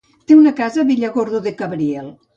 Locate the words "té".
0.29-0.37